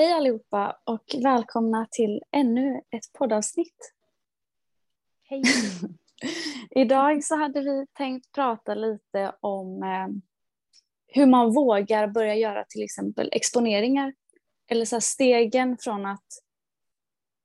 [0.00, 3.94] Hej allihopa och välkomna till ännu ett poddavsnitt.
[5.22, 5.42] Hej.
[6.70, 10.08] Idag så hade vi tänkt prata lite om eh,
[11.06, 14.14] hur man vågar börja göra till exempel exponeringar.
[14.66, 16.26] Eller så stegen från att,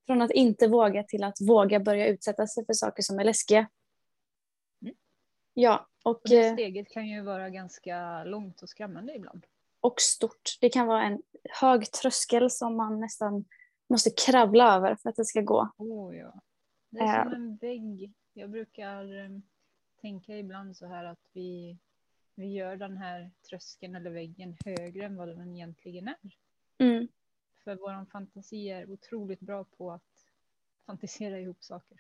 [0.06, 3.70] från att inte våga till att våga börja utsätta sig för saker som är läskiga.
[4.82, 4.96] Mm.
[5.54, 9.46] Ja, och, och det eh, steget kan ju vara ganska långt och skrämmande ibland.
[9.84, 10.58] Och stort.
[10.62, 11.22] Det kan vara en
[11.62, 13.46] hög tröskel som man nästan
[13.90, 15.70] måste kravla över för att det ska gå.
[15.78, 16.34] Oh, ja.
[16.90, 17.24] Det är Eh.
[17.24, 18.14] som en vägg.
[18.34, 19.30] Jag brukar eh,
[20.02, 21.78] tänka ibland så här att vi,
[22.36, 26.18] vi gör den här tröskeln eller väggen högre än vad den egentligen är.
[26.78, 27.08] Mm.
[27.64, 30.02] För vår fantasi är otroligt bra på att
[30.86, 31.98] fantisera ihop saker.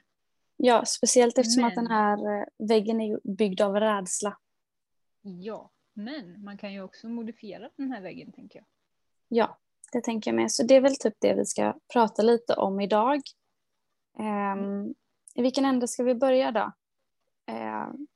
[0.58, 4.38] Ja, speciellt eftersom att den Men- här eh, väggen är byggd av rädsla.
[5.22, 8.66] Ja, men man kan ju också modifiera den här väggen tänker jag.
[9.28, 9.58] Ja,
[9.92, 10.52] det tänker jag med.
[10.52, 13.22] Så det är väl typ det vi ska prata lite om idag.
[14.20, 14.96] Ehm,
[15.35, 16.72] I vilken ände ska vi börja då?
[17.46, 18.08] Ehm,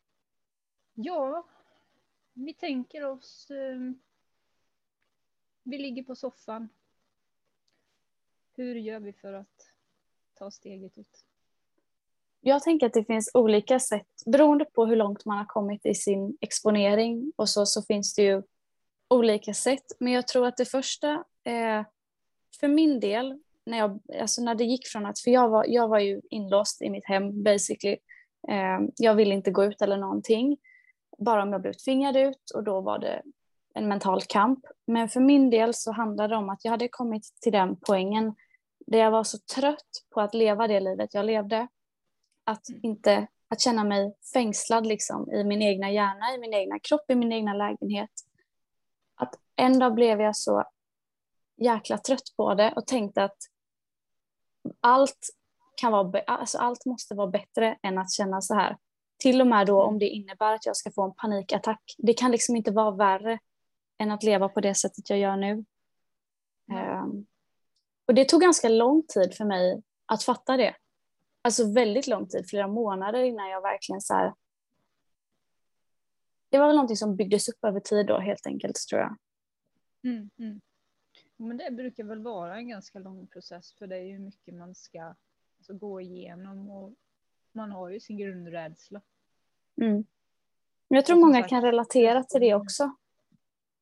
[1.00, 1.48] Ja,
[2.34, 3.52] vi tänker oss...
[3.52, 3.80] Eh,
[5.64, 6.70] vi ligger på soffan.
[8.54, 9.72] Hur gör vi för att
[10.34, 11.27] ta steget ut?
[12.42, 14.08] Jag tänker att det finns olika sätt.
[14.26, 18.22] Beroende på hur långt man har kommit i sin exponering och så, så finns det
[18.22, 18.44] ju
[19.10, 19.86] olika sätt.
[20.00, 21.12] Men jag tror att det första,
[21.44, 21.86] eh,
[22.60, 25.88] för min del, när, jag, alltså när det gick från att, för jag var, jag
[25.88, 27.98] var ju inlåst i mitt hem basically.
[28.50, 30.58] Eh, jag ville inte gå ut eller någonting,
[31.18, 33.22] bara om jag blev tvingad ut och då var det
[33.74, 34.60] en mental kamp.
[34.88, 38.36] Men för min del så handlade det om att jag hade kommit till den poängen
[38.88, 41.68] där jag var så trött på att leva det livet jag levde.
[42.48, 42.80] Att, Mm.
[42.84, 47.16] inte, att känna mig fängslad liksom, i min egna hjärna, i min egna kropp, i
[47.16, 48.10] min egna lägenhet.
[49.16, 50.64] Att en dag blev jag så
[51.56, 53.38] jäkla trött på det och tänkte att
[54.80, 55.30] allt,
[55.76, 58.78] kan vara, alltså allt måste vara bättre än att känna så här.
[59.18, 61.96] Till och med då om det innebär att jag ska få en panikattack.
[61.98, 63.40] Det kan liksom inte vara värre
[63.98, 65.66] än att leva på det sättet jag gör nu.
[66.72, 67.26] Ehm,
[68.06, 70.76] och det tog ganska lång tid för mig att fatta det.
[71.48, 74.34] Alltså väldigt lång tid, flera månader innan jag verkligen så här.
[76.50, 79.18] Det var väl någonting som byggdes upp över tid då helt enkelt tror jag.
[80.04, 80.62] Mm, mm.
[81.38, 84.76] Men det brukar väl vara en ganska lång process för det är ju mycket man
[84.76, 85.14] ska
[85.58, 86.94] alltså, gå igenom och
[87.52, 89.02] man har ju sin grundrädsla.
[89.82, 90.06] Mm.
[90.88, 92.96] Men jag tror många kan relatera till det också.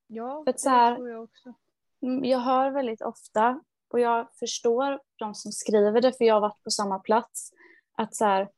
[0.07, 1.53] Ja, För det så här- tror jag också.
[2.01, 6.41] Mm, Jag hör väldigt ofta, och jag förstår de som skriver det, för jag har
[6.41, 7.51] varit på samma plats,
[7.95, 8.49] att så här,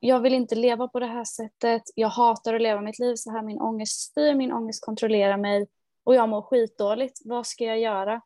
[0.00, 3.30] jag vill inte leva på det här sättet, jag hatar att leva mitt liv så
[3.30, 5.66] här, min ångest styr, min ångest kontrollerar mig
[6.04, 8.20] och jag mår skitdåligt, vad ska jag göra?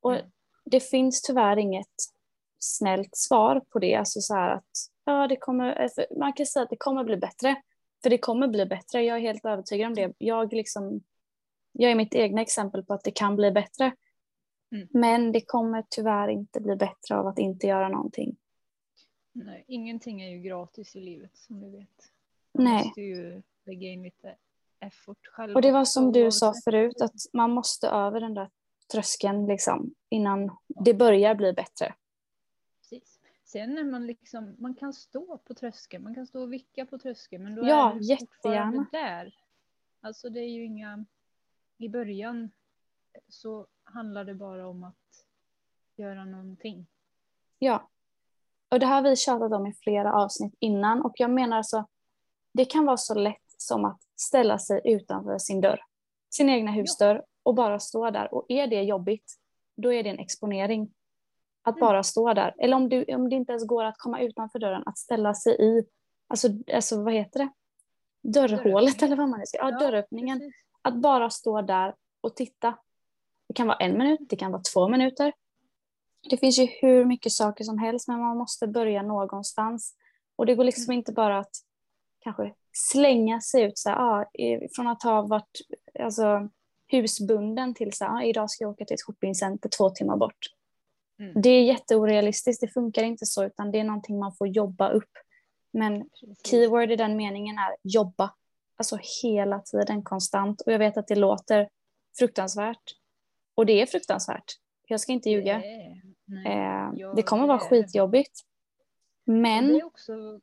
[0.00, 0.26] Och Mm.
[0.64, 1.94] det finns tyvärr inget
[2.58, 4.70] snällt svar på det, alltså så här att
[5.04, 5.88] ja, det kommer,
[6.18, 7.56] man kan säga att det kommer bli bättre,
[8.02, 10.12] för det kommer bli bättre, jag är helt övertygad om det.
[10.18, 11.02] Jag liksom
[11.72, 13.92] jag är mitt egna exempel på att det kan bli bättre.
[14.72, 14.88] Mm.
[14.90, 18.36] Men det kommer tyvärr inte bli bättre av att inte göra någonting.
[19.32, 22.12] Nej, ingenting är ju gratis i livet som vi vet.
[22.52, 22.84] Man Nej.
[22.84, 24.36] måste ju lägga in lite
[24.80, 25.54] effort själv.
[25.54, 28.50] Och det var som du sa förut, att man måste över den där
[28.92, 31.94] tröskeln liksom, innan det börjar bli bättre.
[32.80, 33.18] Precis.
[33.44, 36.98] Sen när man liksom, man kan stå på tröskeln, man kan stå och vicka på
[36.98, 38.26] tröskeln men då Ja, är du jättegärna.
[38.72, 39.34] fortfarande där.
[40.00, 41.04] Alltså det är ju inga,
[41.78, 42.50] i början
[43.28, 45.26] så handlar det bara om att
[45.96, 46.86] göra någonting.
[47.58, 47.88] Ja.
[48.72, 51.86] Och det här har vi tjatat om i flera avsnitt innan och jag menar alltså,
[52.54, 55.80] det kan vara så lätt som att ställa sig utanför sin dörr,
[56.30, 58.34] sin egna husdörr och bara stå där.
[58.34, 59.34] Och är det jobbigt,
[59.76, 60.90] då är det en exponering.
[61.62, 61.80] Att Mm.
[61.80, 62.54] bara stå där.
[62.58, 65.56] Eller om, du, om det inte ens går att komma utanför dörren, att ställa sig
[65.60, 65.84] i,
[66.28, 67.48] alltså, alltså vad heter det?
[68.22, 69.58] Dörrhålet eller vad man ska.
[69.58, 70.38] Ja, Ja, dörröppningen.
[70.38, 70.54] Precis.
[70.82, 72.78] Att bara stå där och titta.
[73.48, 75.32] Det kan vara en minut, det kan vara två minuter.
[76.30, 79.94] Det finns ju hur mycket saker som helst, men man måste börja någonstans.
[80.36, 80.98] Och det går liksom Mm.
[80.98, 81.56] inte bara att
[82.20, 84.26] kanske slänga sig ut så här, ah,
[84.76, 85.60] från att ha varit
[86.00, 86.48] alltså,
[86.88, 90.46] husbunden till så här, ah, idag ska jag åka till ett shoppingcenter två timmar bort.
[91.18, 91.42] Mm.
[91.42, 95.10] Det är jätteorealistiskt, det funkar inte så, utan det är någonting man får jobba upp.
[95.70, 96.08] Men
[96.46, 98.34] keyword i den meningen är jobba.
[98.76, 100.60] Alltså hela tiden, konstant.
[100.60, 101.68] Och jag vet att det låter
[102.18, 102.82] fruktansvärt.
[103.54, 104.44] Och det är fruktansvärt.
[104.86, 105.62] Jag ska inte ljuga.
[105.64, 106.01] Är-
[106.32, 106.46] nej.
[106.46, 108.40] Eh, Ja, det kommer vara skitjobbigt.
[109.24, 110.40] Men, det också...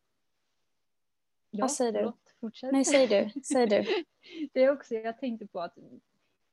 [1.50, 2.14] Ja, Vad säger du?
[2.40, 2.72] Fortsätt.
[2.72, 3.86] nej säg du, säg du.
[4.54, 5.78] Det är också, jag tänkte på att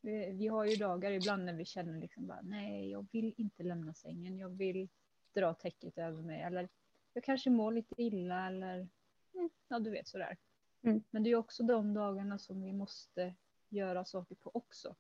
[0.01, 3.63] Vi, vi har ju dagar ibland när vi känner liksom bara nej, jag vill inte
[3.63, 4.39] lämna sängen.
[4.39, 4.89] Jag vill
[5.35, 6.69] dra täcket över mig eller
[7.13, 8.89] jag kanske mår lite illa eller
[9.35, 10.37] mm, ja, du vet sådär.
[10.83, 11.03] Mm.
[11.11, 13.35] Men det är också de dagarna som vi måste
[13.69, 14.95] göra saker på också.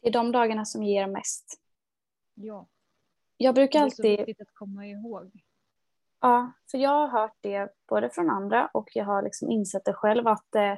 [0.00, 1.60] Det är de dagarna som ger mest.
[2.34, 2.66] Ja,
[3.42, 5.30] Jag det brukar är så alltid, viktigt att komma ihåg.
[6.20, 9.92] ja, för jag har hört det både från andra och jag har liksom insett det
[9.92, 10.74] själv att eh,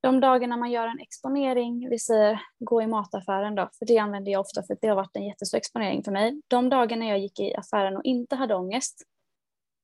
[0.00, 4.32] de dagarna man gör en exponering, vi säger gå i mataffären då, för det använder
[4.32, 6.42] jag ofta för det har varit en jättestor exponering för mig.
[6.48, 9.02] De dagarna jag gick i affären och inte hade ångest,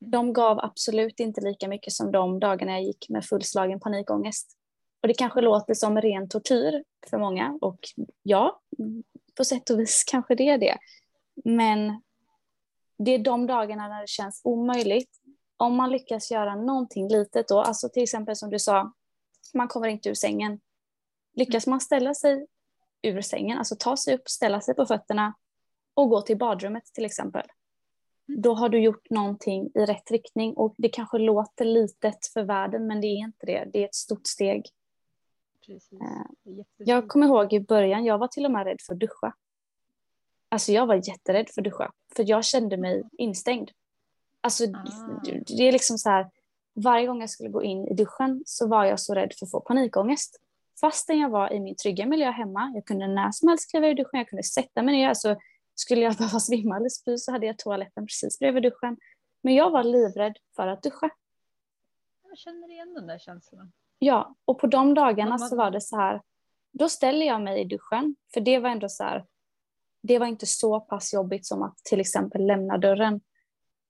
[0.00, 4.56] de gav absolut inte lika mycket som de dagarna jag gick med fullslagen panikångest.
[5.02, 7.80] Och det kanske låter som ren tortyr för många och
[8.22, 8.60] ja,
[9.36, 10.76] på sätt och vis kanske det är det.
[11.44, 12.02] Men
[12.98, 15.10] det är de dagarna när det känns omöjligt.
[15.56, 18.92] Om man lyckas göra någonting litet då, alltså till exempel som du sa,
[19.54, 20.60] man kommer inte ur sängen.
[21.32, 22.46] Lyckas man ställa sig
[23.02, 25.34] ur sängen, alltså ta sig upp, ställa sig på fötterna
[25.94, 27.46] och gå till badrummet till exempel.
[28.26, 32.86] Då har du gjort någonting i rätt riktning och det kanske låter litet för världen
[32.86, 33.68] men det är inte det.
[33.72, 34.66] Det är ett stort steg.
[35.66, 36.00] Precis.
[36.00, 36.64] Eh.
[36.76, 39.32] Jag kommer ihåg i början, jag var till och med rädd för att duscha.
[40.52, 43.70] Alltså jag var jätterädd för att duscha, för jag kände mig instängd.
[44.40, 45.20] Alltså Ah.
[45.46, 46.30] det är liksom så här,
[46.74, 49.50] varje gång jag skulle gå in i duschen så var jag så rädd för att
[49.50, 50.40] få panikångest.
[50.80, 53.94] Fastän jag var i min trygga miljö hemma, jag kunde när som helst kliva ur
[53.94, 55.36] duschen, jag kunde sätta mig ner, alltså
[55.74, 58.96] skulle jag behöva svimma eller spy så hade jag toaletten precis bredvid duschen.
[59.42, 61.10] Men jag var livrädd för att duscha.
[62.28, 63.72] Jag känner igen den där känslan.
[63.98, 66.22] Ja, och på de dagarna så var det så här,
[66.72, 69.26] då ställer jag mig i duschen, för det var ändå så här,
[70.02, 73.20] det var inte så pass jobbigt som att till exempel lämna dörren.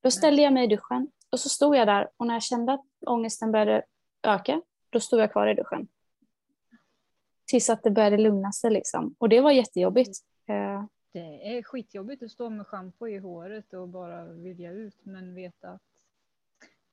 [0.00, 2.72] Då ställde jag mig i duschen och så stod jag där och när jag kände
[2.72, 3.82] att ångesten började
[4.22, 5.88] öka, då stod jag kvar i duschen.
[7.46, 9.14] Tills att det började lugna sig liksom.
[9.18, 10.18] Och det var jättejobbigt.
[10.46, 15.34] Eh, Det är skitjobbigt att stå med schampo i håret och bara vilja ut men
[15.34, 15.82] veta att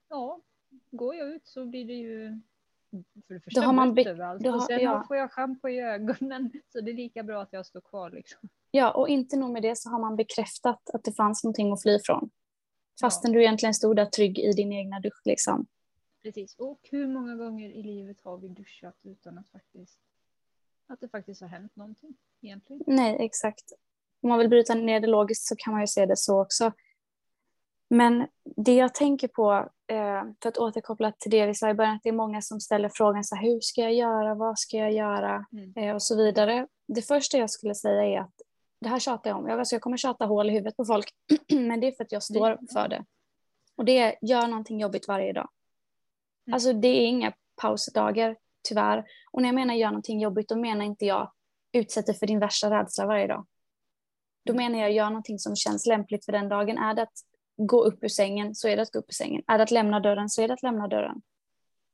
[0.10, 0.42] ja,
[0.92, 2.42] går jag ut så blir det ju
[3.28, 5.04] för det första Då har man bytt- överallt då och har- sen ja.
[5.08, 8.50] får jag schampo i ögonen så det är lika bra att jag står kvar liksom.
[8.72, 11.82] Ja, och inte nog med det så har man bekräftat att det fanns någonting att
[11.82, 12.30] fly ifrån.
[13.02, 15.66] Fastän du egentligen stod där trygg i din egna dusch liksom.
[16.24, 16.56] Precis.
[16.58, 20.00] Och hur många gånger i livet har vi duschat utan att faktiskt
[20.88, 22.84] att det faktiskt har hänt någonting egentligen?
[22.88, 23.64] Nej, exakt.
[24.22, 26.72] Om man vill bryta ner det logiskt så kan man ju se det så också.
[27.90, 29.54] Men det jag tänker på,
[29.88, 32.60] eh, för att återkoppla till det vi sa i början, att det är många som
[32.60, 35.74] ställer frågan så här, hur ska jag göra, vad ska jag göra Mm.
[35.76, 36.68] eh, och så vidare.
[36.88, 38.34] Det första jag skulle säga är att
[38.82, 41.10] det här tjatar jag om, jag, alltså jag kommer tjata hål i huvudet på folk,
[41.54, 43.06] men det är för att jag står Det- för det.
[43.76, 45.50] Och det är, gör någonting jobbigt varje dag.
[46.48, 46.54] Mm.
[46.54, 48.36] Alltså det är inga pausdagar,
[48.70, 49.06] tyvärr.
[49.32, 51.32] Och när jag menar gör någonting jobbigt, då menar inte jag
[51.72, 53.46] utsätt dig för din värsta rädsla varje dag.
[54.46, 56.78] Då menar jag gör någonting som känns lämpligt för den dagen.
[56.78, 57.14] Är det att
[57.58, 59.44] gå upp ur sängen så är det att gå upp ur sängen.
[59.48, 61.22] Är det att lämna dörren så är det att lämna dörren.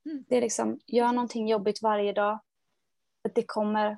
[0.05, 0.25] Mm.
[0.27, 2.39] Det är liksom, gör någonting jobbigt varje dag.
[3.21, 3.97] Att det kommer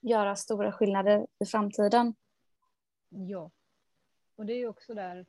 [0.00, 2.14] göra stora skillnader i framtiden.
[3.08, 3.50] Ja.
[4.36, 5.26] Och det är ju också där.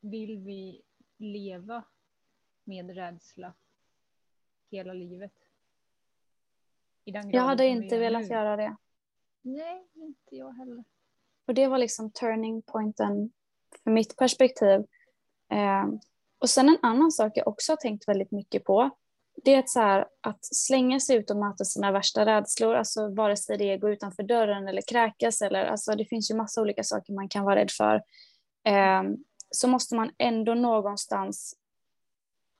[0.00, 0.82] Vill vi
[1.16, 1.84] leva
[2.64, 3.54] med rädsla
[4.70, 5.32] hela livet?
[7.04, 8.28] Jag hade inte velat nu?
[8.28, 8.76] göra det.
[9.42, 10.84] Nej, inte jag heller.
[11.46, 13.32] Och det var liksom turning pointen
[13.84, 14.80] för mitt perspektiv.
[15.52, 15.84] Eh,
[16.38, 18.90] och sen en annan sak jag också har tänkt väldigt mycket på.
[19.44, 23.08] Det är att, så här, att slänga sig ut och möta sina värsta rädslor, alltså
[23.08, 26.34] vare sig det är att gå utanför dörren eller kräkas eller alltså det finns ju
[26.34, 27.94] massa olika saker man kan vara rädd för.
[28.64, 29.02] Eh,
[29.50, 31.56] så måste man ändå någonstans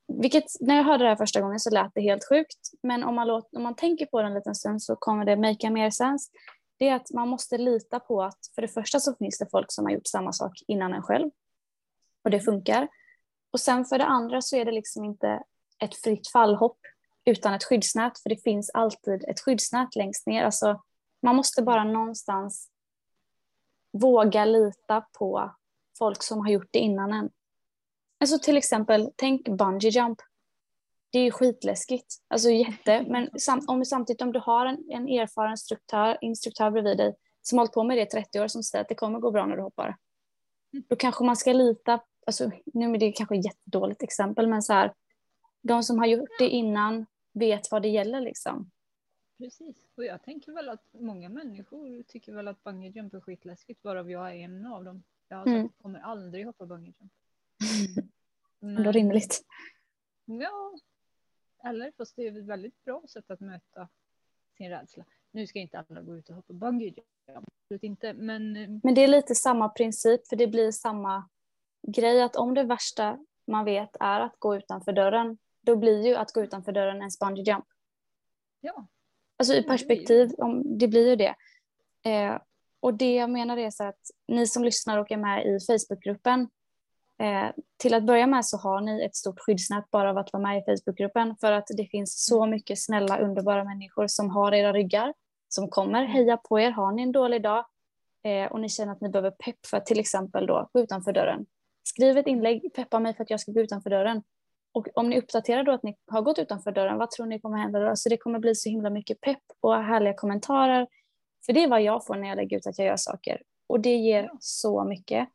[0.08, 3.14] vilket, när jag hörde det här första gången så lät det helt sjukt, men om
[3.14, 5.90] man, låter, om man tänker på det en liten stund så kommer det make mer
[5.90, 6.30] sense.
[6.76, 9.72] Det är att man måste lita på att för det första så finns det folk
[9.72, 11.30] som har gjort samma sak innan en själv.
[12.24, 12.88] Och det funkar.
[13.50, 15.42] Och sen för det andra så är det liksom inte
[15.78, 16.78] ett fritt fallhopp
[17.24, 20.44] utan ett skyddsnät, för det finns alltid ett skyddsnät längst ner.
[20.44, 20.82] Alltså,
[21.22, 22.70] man måste bara någonstans
[23.92, 25.54] våga lita på
[25.98, 27.30] folk som har gjort det innan en.
[28.20, 30.18] Alltså till exempel, tänk bungee jump.
[31.14, 35.08] Det är ju skitläskigt, alltså jätte, men sam, om, samtidigt om du har en, en
[35.08, 38.82] erfaren instruktör, instruktör bredvid dig som hållit på med det i 30 år som säger
[38.82, 39.96] att det kommer gå bra när du hoppar.
[40.88, 44.72] Då kanske man ska lita, alltså, nu är det kanske ett jättedåligt exempel, men så
[44.72, 44.94] här,
[45.62, 48.70] de som har gjort det innan vet vad det gäller liksom.
[49.38, 49.76] Precis.
[49.96, 54.10] Och jag tänker väl att många människor tycker väl att bungee jump är skitläskigt, varav
[54.10, 55.02] jag är en av dem.
[55.28, 55.68] Jag Mm.
[55.68, 57.12] kommer aldrig hoppa bungee jump.
[58.78, 59.42] Ändå rimligt.
[60.24, 60.74] Ja.
[61.64, 63.88] Eller, fast det är ett väldigt bra sätt att möta
[64.56, 65.04] sin rädsla.
[65.30, 66.94] nu ska inte alla gå ut och hoppa bungee
[67.26, 71.28] absolut inte, men eh, Men det är lite samma princip, för det blir samma
[71.82, 76.14] grej att om det värsta man vet är att gå utanför dörren, då blir ju
[76.14, 77.64] att gå utanför dörren en bungee jump.
[78.60, 78.86] ja,
[79.36, 81.34] Alltså i perspektiv, om, det blir ju det.
[82.10, 82.38] Eh,
[82.80, 86.48] och det jag menar är så att ni som lyssnar och är med i Facebookgruppen,
[87.24, 90.42] eh, till att börja med så har ni ett stort skyddsnät bara av att vara
[90.42, 94.72] med i Facebookgruppen för att det finns så mycket snälla, underbara människor som har era
[94.72, 95.14] ryggar,
[95.48, 96.70] som kommer heja på er.
[96.70, 97.64] Har ni en dålig dag
[98.24, 101.12] eh, och ni känner att ni behöver pepp för att till exempel då gå utanför
[101.12, 101.46] dörren,
[101.82, 104.22] skriv ett inlägg, peppa mig för att jag ska gå utanför dörren.
[104.72, 107.58] Och om ni uppdaterar då att ni har gått utanför dörren, vad tror ni kommer
[107.58, 107.96] hända då?
[107.96, 110.86] Så det kommer bli så himla mycket pepp och härliga kommentarer.
[111.46, 113.42] För det är vad jag får när jag lägger ut att jag gör saker.
[113.66, 115.28] Och det ger så mycket.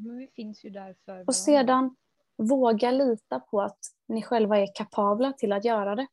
[0.00, 1.24] Men vi finns ju där för.
[1.26, 1.96] Och sedan
[2.36, 3.78] våga lita på att
[4.08, 6.06] ni själva är kapabla till att göra det.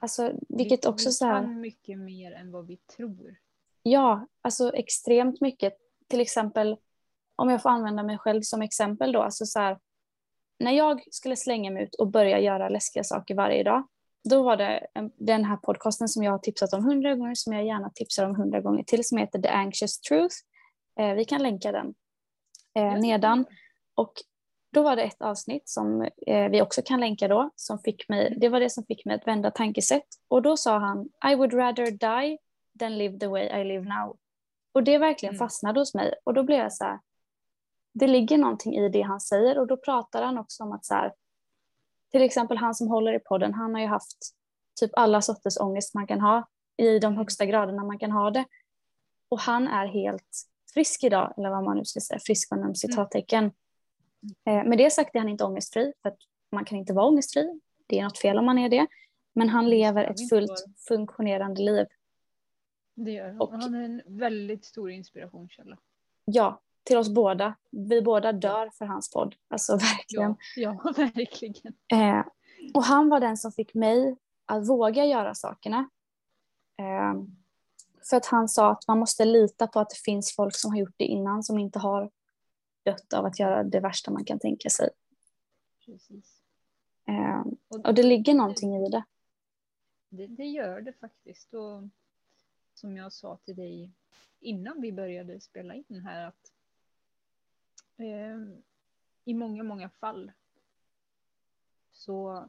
[0.00, 3.36] Alltså, vilket vi, också vi så här, kan mycket mer än vad vi tror.
[3.82, 5.74] ja, alltså extremt mycket.
[6.08, 6.76] Till exempel,
[7.36, 9.78] om jag får använda mig själv som exempel då, alltså så här,
[10.58, 13.88] när jag skulle slänga mig ut och börja göra läskiga saker varje dag,
[14.30, 17.52] då var det en, den här podcasten som jag har tipsat om hundra gånger, som
[17.52, 20.36] jag gärna tipsar om hundra gånger till, som heter The Anxious Truth.
[21.00, 21.94] Eh, vi kan länka den
[22.74, 23.46] eh, nedan.
[23.94, 24.12] Och
[24.72, 28.36] då var det ett avsnitt som eh, vi också kan länka då, som fick mig,
[28.40, 30.06] det var det som fick mig att vända tankesätt.
[30.28, 32.38] Och då sa han, I would rather die
[32.78, 34.16] than live the way I live now.
[34.72, 35.38] Och det verkligen Mm.
[35.38, 36.14] fastnade hos mig.
[36.24, 37.00] Och då blev jag så här,
[37.94, 39.58] det ligger någonting i det han säger.
[39.58, 41.12] Och då pratar han också om att så här,
[42.12, 44.16] till exempel han som håller i podden, han har ju haft
[44.80, 48.44] typ alla sorters ångest man kan ha i de högsta graderna man kan ha det.
[49.28, 53.44] Och han är helt frisk idag, eller vad man nu ska säga, frisk inom citattecken.
[54.46, 56.14] Eh, med det sagt är han inte ångestfri, för
[56.52, 57.60] man kan inte vara ångestfri.
[57.86, 58.86] Det är något fel om man är det.
[59.32, 61.86] Men han Det lever ett fullt funktionerande liv.
[62.94, 63.40] Det gör han.
[63.40, 65.78] Och- Han är en väldigt stor inspirationskälla.
[66.24, 67.54] Ja, till oss båda.
[67.70, 69.34] Vi båda dör för hans podd.
[69.48, 70.36] Alltså verkligen.
[70.56, 71.74] Ja, ja verkligen.
[71.92, 72.24] Eh,
[72.74, 74.16] och han var den som fick mig
[74.46, 75.88] att våga göra sakerna.
[76.78, 77.14] Eh,
[78.10, 80.78] för att han sa att man måste lita på att det finns folk som har
[80.78, 82.10] gjort det innan som inte har
[82.84, 84.90] dött av att göra det värsta man kan tänka sig.
[85.84, 86.42] Precis.
[87.06, 89.04] Eh, och det ligger någonting i det.
[90.08, 91.54] Det, det gör det faktiskt.
[91.54, 91.82] Och
[92.74, 93.92] som jag sa till dig
[94.40, 96.52] innan vi började spela in här att
[97.96, 98.60] eh,
[99.24, 100.32] i många, många fall
[101.92, 102.48] så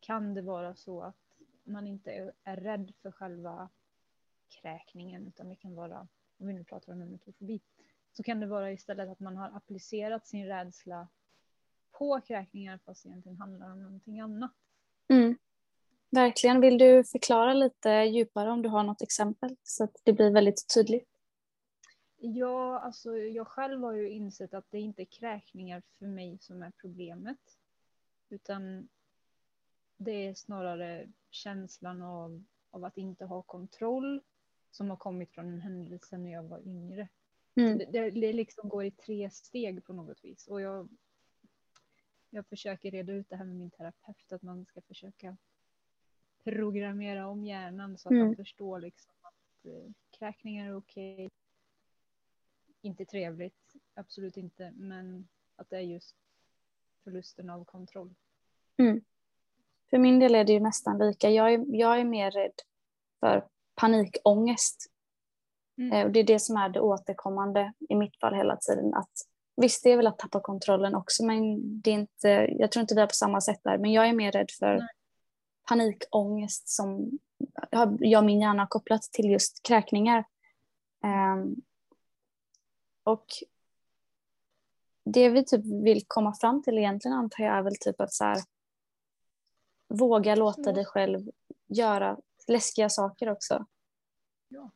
[0.00, 3.68] kan det vara så att man inte är, är rädd för själva
[4.48, 7.60] kräkningen utan det kan vara, om vi nu pratar om nematofobi,
[8.12, 11.08] så kan det vara istället att man har applicerat sin rädsla
[11.92, 14.52] på kräkningar fast egentligen handlar om någonting annat.
[15.08, 15.38] Mm.
[16.10, 16.60] Verkligen.
[16.60, 20.74] Vill du förklara lite djupare om du har något exempel så att det blir väldigt
[20.74, 21.08] tydligt?
[22.16, 26.62] Ja, alltså jag själv har ju insett att det inte är kräkningar för mig som
[26.62, 27.58] är problemet.
[28.28, 28.88] Utan
[29.96, 34.22] det är snarare känslan av, av att inte ha kontroll
[34.70, 37.08] som har kommit från en händelse när jag var yngre.
[37.54, 37.78] Mm.
[37.78, 40.46] Det, det, liksom går i tre steg på något vis.
[40.48, 40.88] Och jag,
[42.30, 45.36] jag försöker reda ut det här med min terapeut, att man ska försöka
[46.44, 48.26] programmera om hjärnan så att Mm.
[48.26, 51.30] man förstår liksom att eh, kräkningar är okej.
[52.80, 56.16] Inte trevligt, absolut inte, men att det är just
[57.04, 58.14] förlusten av kontroll.
[59.90, 61.30] För min del är det ju nästan lika.
[61.30, 62.54] Jag är, jag är mer rädd
[63.20, 63.48] för
[63.80, 64.86] panikångest.
[65.78, 65.92] Mm.
[65.92, 68.94] Eh, Och det är det som är det återkommande i mitt fall hela tiden.
[68.94, 69.12] Att,
[69.56, 72.94] visst, det är väl att tappa kontrollen också, men det är inte, jag tror inte
[72.94, 73.78] vi är på samma sätt där.
[73.78, 74.88] Men jag är mer rädd för Nej.
[75.68, 77.18] panikångest som
[78.00, 80.24] jag och min hjärna har kopplat till just kräkningar.
[81.04, 81.56] Ehm,
[83.04, 83.26] och
[85.04, 88.24] det vi typ vill komma fram till egentligen antar jag är väl typ att så
[88.24, 88.38] här,
[89.88, 91.30] våga låta Små- dig själv
[91.66, 92.18] göra
[92.48, 93.66] läskiga saker också.
[94.48, 94.70] Ja.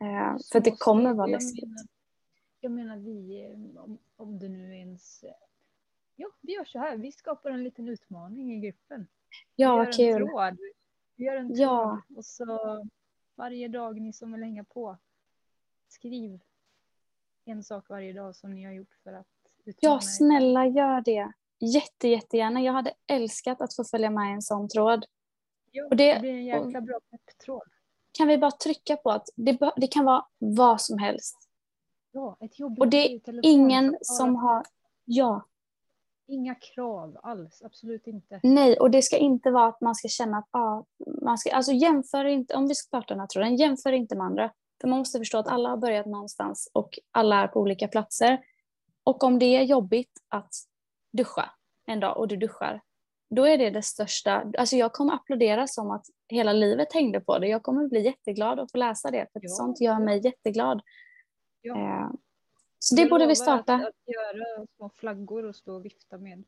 [0.00, 1.64] Eh, för det kommer vara jag läskigt.
[1.68, 1.86] menar-
[2.60, 3.46] Jag menar vi,
[3.78, 5.24] om, om det nu ens...
[6.16, 6.96] Ja, vi gör så här.
[6.96, 9.06] Vi skapar en liten utmaning i gruppen.
[9.56, 10.22] Ja, vad kul.
[10.22, 10.58] En tråd.
[11.16, 12.02] Vi gör en tråd Ja.
[12.16, 12.86] och så
[13.34, 14.98] varje dag ni som vill hänga på.
[15.88, 16.40] Skriv
[17.44, 19.26] en sak varje dag som ni har gjort för att
[19.64, 20.00] utmana Ja, er.
[20.00, 21.32] snälla gör det.
[21.58, 22.60] Jätte, jättegärna.
[22.62, 25.04] Jag hade älskat att få följa med i en sån tråd.
[25.70, 27.62] Ja, och det- det blir en jäkla bra pepptråd.
[28.12, 31.36] Kan vi bara trycka på att det, det kan vara vad som helst.
[32.12, 34.64] Ja, ett jobbigt Och det är ingen som har...
[35.04, 35.46] Ja,
[36.26, 38.40] Inga krav alls, absolut inte.
[38.42, 40.84] Nej, och det ska inte vara att man ska känna att ah,
[41.22, 44.52] man ska, alltså jämför inte, om vi ska den här tråden, jämför inte med andra.
[44.80, 48.44] För man måste förstå att alla har börjat någonstans och alla är på olika platser.
[49.04, 50.54] Och om det är jobbigt att
[51.12, 51.50] duscha
[51.86, 52.80] en dag och du duschar,
[53.30, 54.52] då är det det största.
[54.58, 57.48] Alltså jag kommer applådera som att hela livet hängde på det.
[57.48, 59.48] Jag kommer bli jätteglad att få läsa det, för ja.
[59.48, 60.82] sånt gör mig jätteglad.
[61.60, 61.78] Ja.
[61.78, 62.10] Eh,
[62.78, 63.74] så det jag borde vi starta.
[63.74, 66.44] Att, att göra små flaggor och stå och vifta med.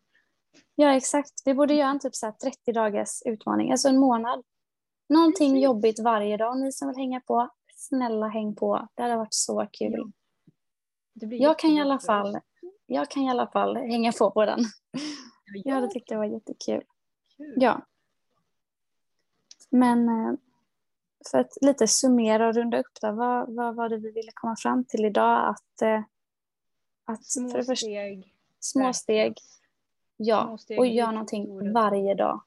[0.74, 1.32] Ja, exakt.
[1.44, 4.44] Vi borde göra en typ så 30 dagars utmaning, alltså en månad.
[5.08, 5.64] Någonting Precis.
[5.64, 6.60] jobbigt varje dag.
[6.60, 8.88] Ni som vill hänga på, snälla häng på.
[8.94, 10.12] Det hade varit så kul.
[11.12, 11.28] Ja.
[11.30, 12.38] jag, kan i alla fall,
[12.86, 14.60] jag kan i alla fall hänga på på den.
[15.56, 16.82] Ja, jag hade tyckt det var jättekul.
[17.36, 17.54] Kul.
[17.56, 17.86] Ja.
[19.70, 20.34] Men eh,
[21.30, 24.56] för att lite summera och runda upp det, vad, vad var det vi ville komma
[24.56, 25.48] fram till idag?
[25.48, 26.02] Att, eh,
[27.04, 28.34] att små för först, steg.
[28.60, 29.38] Små steg.
[30.16, 32.42] Ja, små steg och gör någonting varje dag.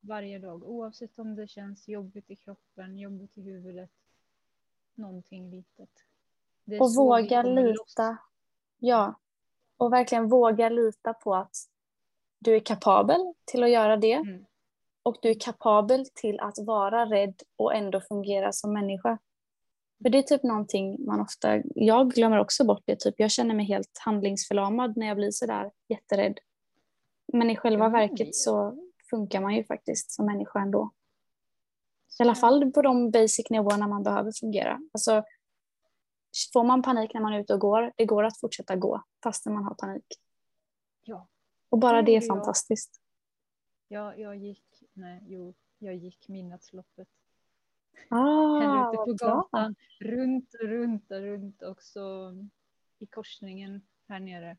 [0.00, 3.90] Varje dag, oavsett om det känns jobbigt i kroppen, jobbigt i huvudet.
[4.94, 5.90] Någonting litet.
[6.80, 8.10] Och våga lita.
[8.10, 8.18] Loss.
[8.78, 9.14] Ja,
[9.76, 11.56] och verkligen våga lita på att
[12.42, 14.12] du är kapabel till att göra det.
[14.12, 14.44] Mm.
[15.02, 19.18] Och du är kapabel till att vara rädd och ändå fungera som människa.
[20.02, 23.54] För det är typ någonting man ofta, jag glömmer också bort det, typ jag känner
[23.54, 26.38] mig helt handlingsförlamad när jag blir sådär jätterädd.
[27.32, 27.92] Men i själva mm.
[27.92, 28.78] verket så
[29.10, 30.90] funkar man ju faktiskt som människa ändå.
[32.18, 34.80] I alla fall på de basic nivåerna man behöver fungera.
[34.92, 35.22] Alltså,
[36.52, 39.54] får man panik när man är ute och går, det går att fortsätta gå fastän
[39.54, 40.06] man har panik.
[41.04, 41.26] Ja.
[41.72, 43.00] Och bara det är fantastiskt.
[43.88, 47.08] Ja, jag gick, nej, jo, jag gick midnattsloppet.
[48.08, 50.10] Ah, här ute på gatan, bra.
[50.10, 52.34] runt och runt och runt och så
[52.98, 54.56] i korsningen här nere.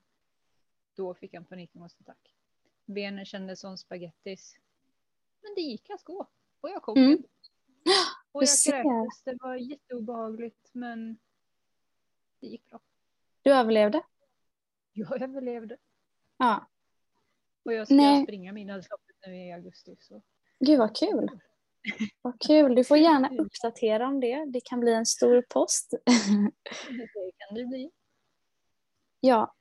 [0.96, 2.36] Då fick jag en panikångestattack.
[2.86, 4.56] Benen kändes som spagettis.
[5.42, 6.28] Men det gick att gå.
[6.62, 7.24] Och jag kom mm.
[8.32, 9.24] Och jag kräktes.
[9.24, 11.18] Det var jätteobehagligt men
[12.40, 12.80] det gick bra.
[13.42, 14.04] Du överlevde?
[14.94, 15.78] Jag överlevde.
[16.38, 16.68] Ja.
[17.64, 18.24] Och jag ska Nej.
[18.24, 19.96] springa midnattsloppet nu i augusti.
[20.00, 20.22] Så.
[20.60, 21.30] Gud vad kul.
[22.22, 22.76] Vad kul.
[22.76, 24.46] Du får gärna uppdatera om det.
[24.46, 25.94] Det kan bli en stor post.
[26.90, 27.92] Det kan det bli.
[29.20, 29.56] Ja.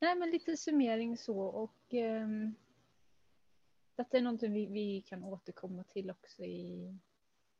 [0.00, 2.28] Nej, men lite summering så och eh,
[3.96, 6.98] detta är någonting vi, vi kan återkomma till också i,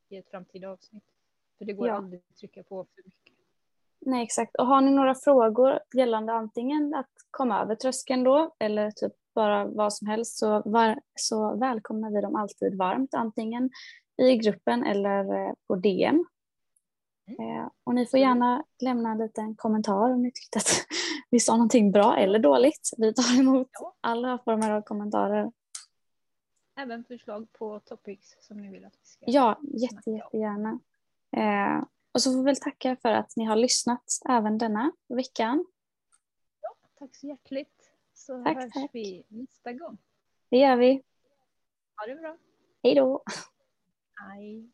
[0.09, 1.03] i ett framtida avsnitt.
[1.57, 1.93] För det går ja.
[1.93, 3.35] aldrig att trycka på för mycket.
[4.05, 4.55] Nej, exakt.
[4.55, 9.65] Och har ni några frågor gällande antingen att komma över tröskeln då eller typ bara
[9.65, 13.69] vad som helst så, var, så välkomnar vi dem alltid varmt antingen
[14.17, 16.25] i gruppen eller eh, på DM.
[17.27, 17.57] Mm.
[17.57, 20.85] Eh, och ni får gärna lämna en liten kommentar om ni tyckte att
[21.29, 22.89] vi sa någonting bra eller dåligt.
[22.97, 23.93] Vi tar emot ja.
[24.01, 25.51] alla former av kommentarer.
[26.75, 30.79] Även förslag på topics som ni vill att vi ska Ja, jätte, jättegärna.
[31.37, 35.65] Eh, och så får vi väl tacka för att ni har lyssnat även denna veckan.
[36.61, 37.91] Ja, tack så hjärtligt.
[38.13, 38.89] Så tack, hörs tack.
[38.93, 39.97] vi nästa gång.
[40.49, 41.03] Det gör vi.
[41.97, 42.37] Ha det bra.
[42.83, 43.23] Hej då.
[44.15, 44.69] Hej.